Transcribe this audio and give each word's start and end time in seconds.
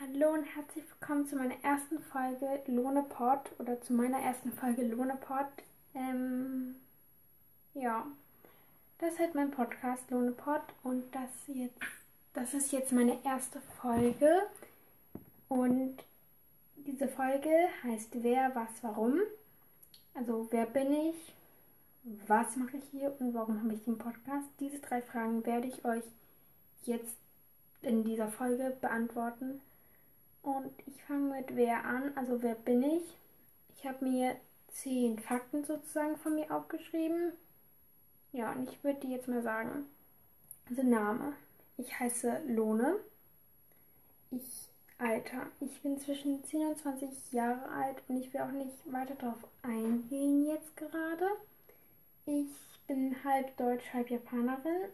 Hallo 0.00 0.32
und 0.32 0.42
herzlich 0.42 0.84
willkommen 0.90 1.24
zu 1.24 1.36
meiner 1.36 1.54
ersten 1.62 2.00
Folge 2.00 2.60
Lohnepod 2.66 3.52
oder 3.60 3.80
zu 3.80 3.92
meiner 3.92 4.18
ersten 4.18 4.52
Folge 4.52 4.82
Lohnepod. 4.82 5.46
Ähm, 5.94 6.74
ja, 7.74 8.04
das 8.98 9.12
ist 9.12 9.20
halt 9.20 9.36
mein 9.36 9.52
Podcast 9.52 10.10
Lohnepod 10.10 10.62
und 10.82 11.04
das 11.14 11.30
jetzt, 11.46 11.78
das 12.32 12.54
ist 12.54 12.72
jetzt 12.72 12.90
meine 12.90 13.24
erste 13.24 13.60
Folge 13.80 14.42
und 15.48 15.96
diese 16.74 17.06
Folge 17.06 17.68
heißt 17.84 18.08
Wer, 18.14 18.52
was, 18.56 18.70
warum. 18.82 19.20
Also 20.14 20.48
wer 20.50 20.66
bin 20.66 20.92
ich, 20.92 21.34
was 22.26 22.56
mache 22.56 22.78
ich 22.78 22.84
hier 22.90 23.14
und 23.20 23.32
warum 23.32 23.62
habe 23.62 23.74
ich 23.74 23.84
den 23.84 23.98
Podcast? 23.98 24.48
Diese 24.58 24.80
drei 24.80 25.02
Fragen 25.02 25.46
werde 25.46 25.68
ich 25.68 25.84
euch 25.84 26.02
jetzt 26.82 27.14
in 27.80 28.02
dieser 28.02 28.26
Folge 28.26 28.76
beantworten. 28.80 29.60
Und 30.44 30.72
ich 30.86 31.02
fange 31.02 31.34
mit 31.36 31.56
wer 31.56 31.84
an, 31.84 32.12
also 32.16 32.40
wer 32.42 32.54
bin 32.54 32.82
ich? 32.82 33.02
Ich 33.76 33.84
habe 33.84 34.04
mir 34.04 34.36
zehn 34.68 35.18
Fakten 35.18 35.64
sozusagen 35.64 36.16
von 36.18 36.36
mir 36.36 36.54
aufgeschrieben. 36.54 37.32
Ja, 38.32 38.52
und 38.52 38.68
ich 38.68 38.84
würde 38.84 39.00
die 39.00 39.12
jetzt 39.12 39.26
mal 39.26 39.42
sagen. 39.42 39.86
Also 40.70 40.82
Name. 40.82 41.34
Ich 41.76 41.98
heiße 41.98 42.42
Lohne. 42.46 42.96
Ich 44.30 44.68
Alter. 44.98 45.46
Ich 45.60 45.82
bin 45.82 45.98
zwischen 45.98 46.44
10 46.44 46.68
und 46.68 46.78
20 46.78 47.32
Jahre 47.32 47.68
alt 47.68 48.02
und 48.08 48.18
ich 48.18 48.32
will 48.32 48.40
auch 48.40 48.52
nicht 48.52 48.70
weiter 48.86 49.14
darauf 49.14 49.38
eingehen 49.62 50.46
jetzt 50.46 50.76
gerade. 50.76 51.26
Ich 52.26 52.48
bin 52.86 53.16
halb 53.24 53.56
Deutsch, 53.56 53.84
halb 53.92 54.08
Japanerin, 54.08 54.88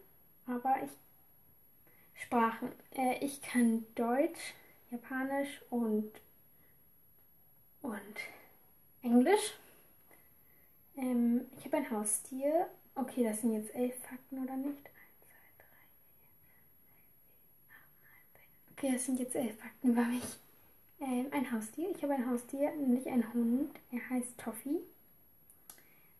aber 0.47 0.75
ich 0.83 0.91
Sprachen. 2.23 2.71
Äh, 2.95 3.23
ich 3.23 3.41
kann 3.41 3.85
Deutsch, 3.95 4.53
Japanisch 4.91 5.61
und, 5.69 6.11
und 7.81 8.15
Englisch. 9.01 9.53
Ähm, 10.97 11.47
ich 11.57 11.65
habe 11.65 11.77
ein 11.77 11.89
Haustier. 11.89 12.67
Okay, 12.95 13.23
das 13.23 13.41
sind 13.41 13.53
jetzt 13.53 13.73
elf 13.73 13.95
Fakten 14.03 14.43
oder 14.43 14.57
nicht? 14.57 14.89
Okay, 18.71 18.91
das 18.91 19.05
sind 19.05 19.19
jetzt 19.19 19.35
elf 19.35 19.57
Fakten 19.57 19.91
über 19.91 20.03
mich. 20.03 20.23
Ähm, 20.99 21.27
ein 21.31 21.49
Haustier. 21.51 21.89
Ich 21.95 22.03
habe 22.03 22.13
ein 22.13 22.29
Haustier, 22.29 22.71
nämlich 22.75 23.07
einen 23.07 23.33
Hund. 23.33 23.71
Er 23.91 24.09
heißt 24.09 24.37
Toffee. 24.37 24.81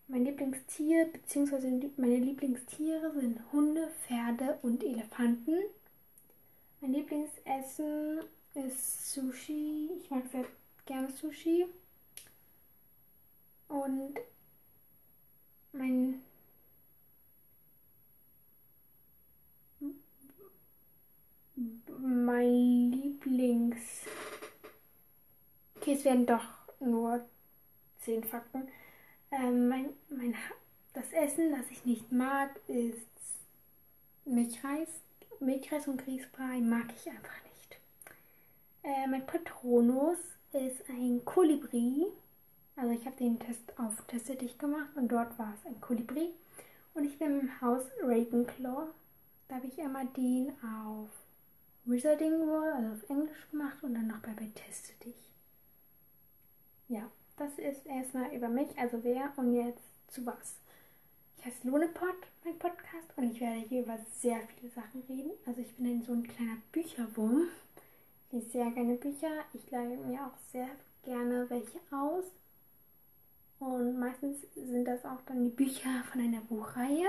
Mein 0.08 0.24
Lieblingstier 0.24 1.06
bzw. 1.06 1.90
meine 1.96 2.16
Lieblingstiere 2.16 3.12
sind 3.12 3.40
Hunde, 3.52 3.88
Pferde 4.06 4.58
und 4.62 4.82
Elefanten. 4.82 5.56
Mein 6.80 6.92
Lieblingsessen 6.92 8.20
ist 8.54 9.12
Sushi. 9.12 9.90
Ich 10.00 10.10
mag 10.10 10.24
sehr 10.30 10.44
gerne 10.86 11.10
Sushi. 11.10 11.66
Und 13.68 14.14
mein 15.72 16.22
mein 21.98 22.90
Lieblings 22.90 24.06
Okay, 25.82 25.94
es 25.94 26.04
werden 26.04 26.26
doch 26.26 26.44
nur 26.78 27.24
zehn 28.04 28.22
Fakten. 28.22 28.68
Ähm, 29.32 29.66
mein, 29.66 29.88
mein, 30.10 30.36
das 30.92 31.10
Essen, 31.12 31.50
das 31.50 31.68
ich 31.72 31.84
nicht 31.84 32.12
mag, 32.12 32.54
ist 32.68 33.00
Milchreis. 34.24 34.88
Milchreis 35.40 35.88
und 35.88 36.04
Grießbrei 36.04 36.60
mag 36.60 36.86
ich 36.94 37.10
einfach 37.10 37.42
nicht. 37.42 37.51
Äh, 38.82 39.06
mein 39.08 39.26
Patronus 39.26 40.18
ist 40.52 40.88
ein 40.88 41.24
Kolibri. 41.24 42.06
Also 42.76 42.92
ich 42.92 43.04
habe 43.06 43.16
den 43.16 43.38
Test 43.38 43.78
auf 43.78 44.02
Teste 44.06 44.34
dich 44.36 44.58
gemacht 44.58 44.90
und 44.96 45.08
dort 45.08 45.38
war 45.38 45.54
es 45.54 45.66
ein 45.66 45.80
Kolibri. 45.80 46.30
Und 46.94 47.04
ich 47.04 47.18
bin 47.18 47.40
im 47.40 47.60
Haus 47.60 47.84
Ravenclaw. 48.02 48.88
Da 49.48 49.56
habe 49.56 49.66
ich 49.66 49.80
einmal 49.80 50.06
den 50.16 50.52
auf 50.62 51.08
Wizarding 51.84 52.46
World, 52.46 52.74
also 52.74 52.92
auf 52.92 53.10
Englisch 53.10 53.50
gemacht 53.50 53.82
und 53.82 53.94
dann 53.94 54.06
noch 54.06 54.20
bei, 54.20 54.32
Teste 54.54 54.92
dich. 55.04 55.32
Ja 56.88 57.10
das 57.42 57.58
ist 57.58 57.86
erstmal 57.86 58.34
über 58.34 58.48
mich, 58.48 58.68
also 58.78 59.02
wer 59.02 59.32
und 59.36 59.54
jetzt 59.54 59.82
zu 60.08 60.24
was. 60.26 60.56
Ich 61.38 61.46
heiße 61.46 61.68
Lohnepod, 61.68 62.14
mein 62.44 62.58
Podcast, 62.58 63.08
und 63.16 63.32
ich 63.32 63.40
werde 63.40 63.60
hier 63.68 63.82
über 63.82 63.98
sehr 64.20 64.40
viele 64.54 64.70
Sachen 64.70 65.02
reden. 65.08 65.32
Also 65.46 65.60
ich 65.60 65.74
bin 65.74 65.86
ein 65.86 66.02
so 66.02 66.12
ein 66.12 66.22
kleiner 66.22 66.58
Bücherwurm. 66.70 67.48
Ich 68.32 68.44
lese 68.44 68.50
sehr 68.50 68.70
gerne 68.70 68.94
Bücher. 68.94 69.44
Ich 69.52 69.70
leihe 69.70 69.96
mir 69.98 70.26
auch 70.26 70.38
sehr 70.50 70.68
gerne 71.04 71.48
welche 71.50 71.78
aus. 71.90 72.24
Und 73.58 73.98
meistens 73.98 74.38
sind 74.54 74.86
das 74.86 75.04
auch 75.04 75.20
dann 75.26 75.44
die 75.44 75.50
Bücher 75.50 76.02
von 76.10 76.20
einer 76.20 76.40
Buchreihe. 76.40 77.06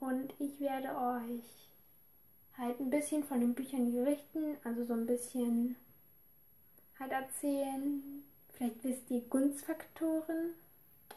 Und 0.00 0.32
ich 0.38 0.60
werde 0.60 0.90
euch 0.96 1.70
halt 2.56 2.78
ein 2.78 2.90
bisschen 2.90 3.24
von 3.24 3.40
den 3.40 3.54
Büchern 3.54 3.92
berichten, 3.92 4.56
also 4.62 4.84
so 4.84 4.92
ein 4.92 5.06
bisschen 5.06 5.76
halt 7.00 7.10
erzählen, 7.10 8.24
Vielleicht 8.56 8.84
wisst 8.84 9.10
ihr 9.10 9.20
Gunstfaktoren, 9.22 10.54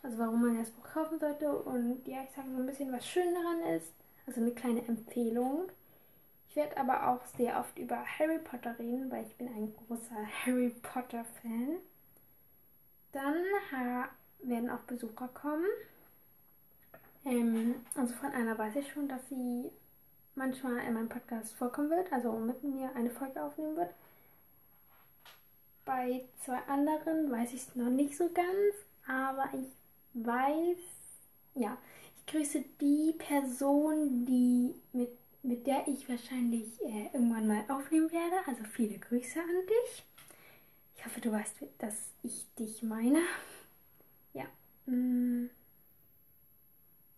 also 0.02 0.18
warum 0.18 0.42
man 0.42 0.58
das 0.58 0.72
Buch 0.72 0.84
kaufen 0.92 1.20
sollte. 1.20 1.52
Und 1.52 2.08
ja, 2.08 2.24
ich 2.24 2.36
sage 2.36 2.50
so 2.52 2.58
ein 2.58 2.66
bisschen, 2.66 2.92
was 2.92 3.08
schön 3.08 3.34
daran 3.34 3.76
ist. 3.76 3.94
Also 4.26 4.42
eine 4.42 4.52
kleine 4.52 4.86
Empfehlung. 4.88 5.70
Werde 6.58 6.76
aber 6.78 7.08
auch 7.08 7.24
sehr 7.38 7.60
oft 7.60 7.78
über 7.78 8.04
Harry 8.18 8.40
Potter 8.40 8.78
reden, 8.80 9.12
weil 9.12 9.24
ich 9.28 9.36
bin 9.36 9.48
ein 9.48 9.76
großer 9.76 10.26
Harry 10.44 10.74
Potter-Fan. 10.82 11.78
Dann 13.12 13.36
werden 14.42 14.72
auch 14.72 14.80
Besucher 14.80 15.28
kommen. 15.36 15.68
Ähm, 17.26 17.76
also 17.94 18.16
von 18.16 18.32
einer 18.32 18.58
weiß 18.58 18.76
ich 18.78 18.92
schon, 18.92 19.08
dass 19.08 19.22
sie 19.30 19.70
manchmal 20.34 20.80
in 20.80 20.96
meinem 20.96 21.10
Podcast 21.10 21.54
vorkommen 21.54 21.92
wird, 21.92 22.12
also 22.12 22.32
mit 22.34 22.64
mir 22.64 22.90
eine 22.96 23.12
Folge 23.12 23.40
aufnehmen 23.40 23.78
wird. 23.78 23.94
Bei 25.86 26.26
zwei 26.44 26.58
anderen 26.68 27.30
weiß 27.30 27.54
ich 27.54 27.68
es 27.68 27.76
noch 27.76 27.92
nicht 27.92 28.18
so 28.18 28.30
ganz, 28.30 28.74
aber 29.08 29.48
ich 29.54 30.26
weiß, 30.26 30.78
ja, 31.54 31.78
ich 32.18 32.34
grüße 32.34 32.64
die 32.82 33.14
Person, 33.16 34.26
die 34.26 34.74
mit, 34.92 35.12
mit 35.44 35.66
der 35.68 35.88
ich 35.88 36.08
wahrscheinlich 36.10 36.82
äh, 36.84 37.06
irgendwann 37.14 37.48
mal 37.48 37.64
aufnehmen 37.70 38.12
werde. 38.12 38.36
Also 38.48 38.64
viele 38.66 38.98
Grüße 39.00 39.40
an 39.40 39.66
dich. 39.68 40.04
Ich 40.96 41.06
hoffe, 41.06 41.22
du 41.22 41.32
weißt, 41.32 41.56
dass 41.78 41.96
ich 42.24 42.46
dich 42.58 42.84
meine. 42.84 43.20
Ja. 44.34 44.46
Mm. 44.86 45.50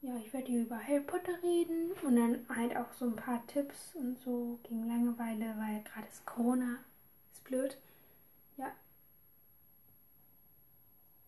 Ja, 0.01 0.15
ich 0.17 0.31
werde 0.31 0.51
über 0.51 0.79
Harry 0.79 1.01
Potter 1.01 1.41
reden 1.43 1.91
und 2.03 2.15
dann 2.15 2.45
halt 2.55 2.75
auch 2.77 2.91
so 2.93 3.05
ein 3.05 3.15
paar 3.15 3.45
Tipps 3.47 3.95
und 3.95 4.17
so 4.19 4.59
gegen 4.63 4.87
Langeweile, 4.87 5.55
weil 5.57 5.83
gerade 5.83 6.07
ist 6.07 6.25
Corona. 6.25 6.77
Ist 7.33 7.43
blöd. 7.43 7.77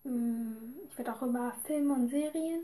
Mm, 0.03 0.79
ich 0.89 0.97
werde 0.97 1.13
auch 1.13 1.21
über 1.21 1.53
Filme 1.65 1.93
und 1.93 2.09
Serien, 2.09 2.61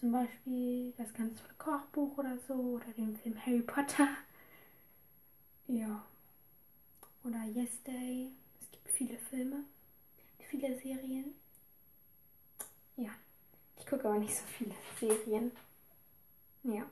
zum 0.00 0.12
Beispiel 0.12 0.92
das 0.96 1.12
ganz 1.12 1.38
tolle 1.40 1.54
Kochbuch 1.58 2.18
oder 2.18 2.38
so, 2.46 2.54
oder 2.54 2.86
den 2.96 3.16
Film 3.16 3.36
Harry 3.44 3.62
Potter. 3.62 4.08
Ja. 5.66 6.04
Oder 7.24 7.42
Yes 7.44 7.82
Day. 7.84 8.30
Es 8.60 8.70
gibt 8.70 8.88
viele 8.90 9.18
Filme, 9.18 9.64
viele 10.38 10.78
Serien. 10.78 11.34
Ja. 12.96 13.10
Ich 13.78 13.86
gucke 13.86 14.08
aber 14.08 14.18
nicht 14.18 14.36
so 14.36 14.44
viele 14.56 14.74
Serien. 14.98 15.52
Ja. 16.62 16.82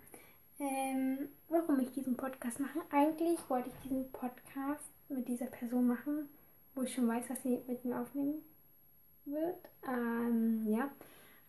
Ähm, 0.59 1.29
warum 1.49 1.81
ich 1.81 1.93
diesen 1.93 2.17
Podcast 2.17 2.61
mache? 2.61 2.81
Eigentlich 2.91 3.39
wollte 3.49 3.69
ich 3.69 3.75
diesen 3.83 4.11
Podcast 4.13 4.85
mit 5.09 5.29
dieser 5.29 5.47
Person 5.47 5.87
machen, 5.87 6.29
wo 6.75 6.83
ich 6.83 6.95
schon 6.95 7.09
weiß, 7.09 7.29
dass 7.29 7.43
sie 7.43 7.61
mit 7.67 7.85
mir 7.85 8.01
aufnehmen 8.01 8.43
wird. 9.27 9.59
Ähm, 9.87 10.67
ja. 10.67 10.91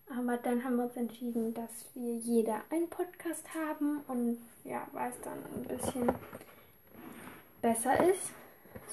Aber 0.10 0.38
dann 0.38 0.64
haben 0.64 0.78
wir 0.78 0.86
uns 0.86 0.96
entschieden, 0.96 1.54
dass 1.54 1.86
wir 1.94 2.16
jeder 2.16 2.62
einen 2.70 2.90
Podcast 2.90 3.44
haben 3.54 4.02
und 4.08 4.40
ja, 4.64 4.88
weil 4.94 5.12
es 5.12 5.22
dann 5.22 5.38
ein 5.38 5.64
bisschen 5.64 6.12
besser 7.62 8.10
ist. 8.10 8.32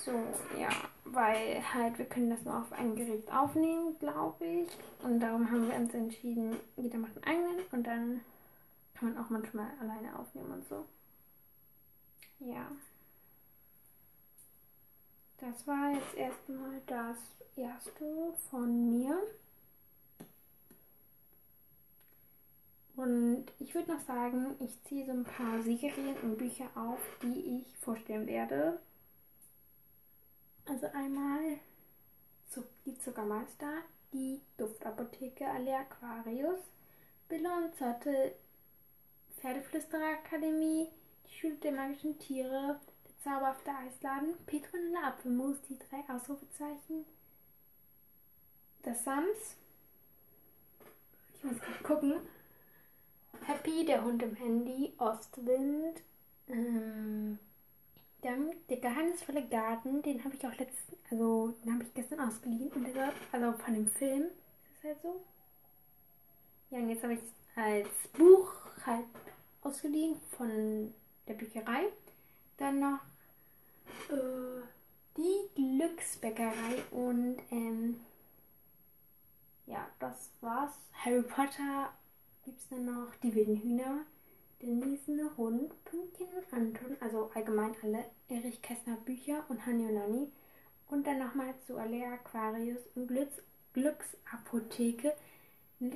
So, 0.05 0.13
ja, 0.59 0.71
weil 1.05 1.63
halt 1.73 1.99
wir 1.99 2.07
können 2.07 2.31
das 2.31 2.43
nur 2.45 2.59
auf 2.59 2.73
ein 2.73 2.97
Gerät 2.97 3.31
aufnehmen, 3.33 3.97
glaube 3.99 4.45
ich. 4.45 4.69
Und 5.03 5.21
darum 5.21 5.51
haben 5.51 5.69
wir 5.69 5.77
uns 5.77 5.95
entschieden, 5.95 6.57
jeder 6.77 6.99
macht 6.99 7.17
einen 7.23 7.25
eigenen 7.25 7.67
und 7.71 7.87
dann 7.87 8.21
kann 8.95 9.13
man 9.13 9.25
auch 9.25 9.31
manchmal 9.31 9.69
alleine 9.81 10.19
aufnehmen 10.19 10.53
und 10.53 10.69
so. 10.69 10.85
Ja. 12.41 12.67
Das 15.39 15.67
war 15.67 15.93
jetzt 15.93 16.15
erstmal 16.17 16.81
das 16.87 17.19
erste 17.57 18.33
von 18.51 18.91
mir. 18.91 19.19
Und 22.97 23.47
ich 23.59 23.75
würde 23.75 23.93
noch 23.93 24.01
sagen, 24.07 24.55
ich 24.61 24.83
ziehe 24.85 25.05
so 25.05 25.13
ein 25.13 25.25
paar 25.25 25.61
Serien 25.63 26.17
und 26.23 26.39
Bücher 26.39 26.69
auf, 26.77 27.01
die 27.23 27.59
ich 27.59 27.77
vorstellen 27.79 28.27
werde. 28.27 28.81
Also 30.67 30.87
einmal 30.87 31.59
die 32.87 32.99
Zuckermeister, 32.99 33.79
die 34.13 34.41
Duftapotheke 34.57 35.47
Alea 35.47 35.81
Aquarius, 35.81 36.61
Billa 37.29 37.59
und 37.59 37.75
Zotte, 37.77 38.35
Pferdeflüstererakademie, 39.41 40.89
die 41.27 41.35
Schule 41.35 41.57
der 41.57 41.73
magischen 41.73 42.19
Tiere, 42.19 42.79
der 43.07 43.19
zauberhafte 43.23 43.71
Eisladen, 43.71 44.35
Petronella 44.47 45.09
Apfelmus, 45.09 45.57
die 45.69 45.79
drei 45.79 46.05
Ausrufezeichen, 46.15 47.05
das 48.83 49.03
Sams, 49.03 49.57
ich 51.35 51.45
muss 51.45 51.59
gerade 51.59 51.83
gucken, 51.83 52.21
Happy, 53.47 53.85
der 53.85 54.05
Hund 54.05 54.23
im 54.23 54.35
Handy, 54.37 54.93
Ostwind, 54.99 56.03
ähm, 56.49 57.39
dann 58.23 58.53
der 58.69 58.79
geheimnisvolle 58.79 59.47
Garten, 59.49 60.03
den 60.03 60.25
habe 60.25 60.35
ich 60.35 60.47
auch 60.47 60.57
letzten, 60.57 60.97
also 61.11 61.55
den 61.63 61.75
habe 61.75 61.85
ich 61.85 61.95
gestern 61.95 62.21
ausgeliehen. 62.21 62.71
Also 63.33 63.53
von 63.59 63.75
dem 63.75 63.89
Film. 63.89 64.23
Ist 64.23 64.83
das 64.83 64.85
halt 64.85 65.03
so? 65.03 65.25
Ja, 66.71 66.79
und 66.79 66.89
jetzt 66.89 67.03
habe 67.03 67.15
ich 67.15 67.21
es 67.21 67.59
als 67.63 67.89
Buch 68.17 68.53
halt 68.87 69.05
ausgeliehen 69.63 70.17
von 70.37 70.95
der 71.29 71.35
Bücherei. 71.35 71.85
Dann 72.57 72.81
noch 72.81 73.01
äh, 74.11 74.63
die 75.17 75.49
Glücksbäckerei 75.55 76.83
und 76.91 77.37
ähm, 77.51 78.01
ja, 79.67 79.87
das 79.99 80.31
war's. 80.41 80.73
Harry 81.05 81.23
Potter 81.23 81.91
gibt 82.45 82.61
es 82.61 82.69
dann 82.69 82.85
noch 82.85 83.15
die 83.23 83.35
wilden 83.35 83.57
Hühner. 83.57 84.05
Denise, 84.63 85.37
Hund, 85.37 85.73
Pünktchen 85.85 86.29
und 86.29 86.53
Anton, 86.53 86.97
also 87.01 87.31
allgemein 87.35 87.75
alle 87.83 88.05
Erich 88.29 88.63
Kästner 88.63 88.97
Bücher 88.97 89.45
und 89.49 89.67
Hanni 89.67 89.85
und 89.87 89.95
Nanni. 89.95 90.29
Und 90.89 91.07
dann 91.07 91.19
nochmal 91.19 91.55
zu 91.67 91.77
Alea 91.77 92.15
Aquarius 92.15 92.81
und 92.95 93.09
Glücks 93.09 93.43
Glücksapotheke. 93.73 95.13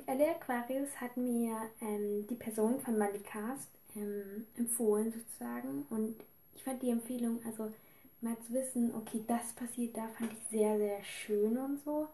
Alea 0.07 0.33
Aquarius 0.33 1.01
hat 1.01 1.17
mir 1.17 1.57
ähm, 1.81 2.27
die 2.27 2.35
Person 2.35 2.81
von 2.81 2.99
Malikast 2.99 3.71
ähm, 3.95 4.47
empfohlen 4.57 5.13
sozusagen 5.13 5.87
und 5.89 6.17
ich 6.55 6.65
fand 6.65 6.83
die 6.83 6.91
Empfehlung, 6.91 7.41
also 7.47 7.73
mal 8.21 8.37
zu 8.47 8.53
wissen, 8.53 8.95
okay, 8.95 9.23
das 9.27 9.53
passiert 9.53 9.97
da, 9.97 10.09
fand 10.09 10.33
ich 10.33 10.45
sehr, 10.51 10.77
sehr 10.77 11.05
schön 11.05 11.57
und 11.57 11.81
so. 11.85 12.09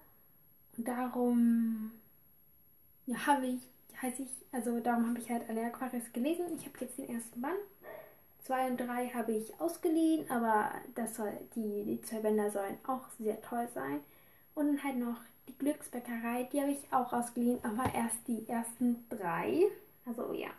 Und 0.76 0.86
darum 0.86 1.92
ja, 3.06 3.26
habe 3.26 3.46
ich 3.46 3.60
heiße 4.00 4.22
ich, 4.22 4.30
also 4.52 4.80
darum 4.80 5.08
habe 5.08 5.18
ich 5.18 5.30
halt 5.30 5.48
alle 5.48 5.66
Aquarius 5.66 6.12
gelesen. 6.12 6.46
Ich 6.56 6.66
habe 6.66 6.78
jetzt 6.80 6.98
den 6.98 7.08
ersten 7.08 7.40
Band. 7.40 7.58
Zwei 8.44 8.68
und 8.68 8.78
drei 8.78 9.08
habe 9.08 9.32
ich 9.32 9.58
ausgeliehen, 9.58 10.30
aber 10.30 10.70
das 10.94 11.16
soll, 11.16 11.32
die, 11.54 11.84
die 11.84 12.02
zwei 12.02 12.20
Bänder 12.20 12.50
sollen 12.50 12.76
auch 12.86 13.08
sehr 13.18 13.40
toll 13.40 13.66
sein. 13.74 14.00
Und 14.54 14.66
dann 14.66 14.84
halt 14.84 14.96
noch 14.96 15.16
die 15.48 15.56
Glücksbäckerei, 15.58 16.48
die 16.52 16.60
habe 16.60 16.72
ich 16.72 16.92
auch 16.92 17.12
ausgeliehen, 17.12 17.58
aber 17.64 17.94
erst 17.94 18.28
die 18.28 18.46
ersten 18.48 19.06
drei. 19.08 19.64
Also 20.04 20.32
ja. 20.34 20.50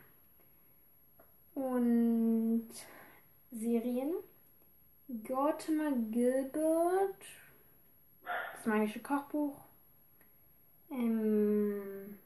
Und 1.53 2.67
Serien. 3.51 4.13
Gortimer 5.27 5.91
Gilbert. 6.11 7.21
Das 8.55 8.65
magische 8.65 8.99
Kochbuch. 8.99 9.55
Ähm, 10.89 12.17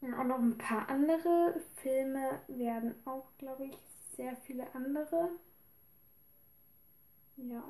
und 0.00 0.14
auch 0.14 0.17
noch 0.28 0.38
ein 0.38 0.58
paar 0.58 0.88
andere 0.88 1.60
Filme 1.76 2.40
werden 2.48 2.94
auch, 3.04 3.26
glaube 3.38 3.66
ich, 3.66 3.78
sehr 4.16 4.36
viele 4.36 4.66
andere. 4.74 5.30
Ja. 7.36 7.62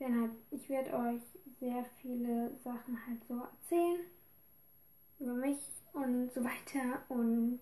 Halt, 0.00 0.30
ich 0.50 0.68
werde 0.68 0.94
euch 0.94 1.22
sehr 1.58 1.84
viele 2.00 2.56
Sachen 2.62 2.98
halt 3.06 3.24
so 3.28 3.40
erzählen. 3.40 4.00
Über 5.18 5.34
mich 5.34 5.58
und 5.92 6.32
so 6.32 6.44
weiter. 6.44 7.02
Und 7.08 7.60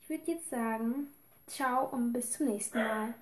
ich 0.00 0.08
würde 0.08 0.32
jetzt 0.32 0.50
sagen, 0.50 1.08
ciao 1.46 1.86
und 1.88 2.12
bis 2.12 2.32
zum 2.32 2.46
nächsten 2.46 2.78
Mal. 2.78 3.14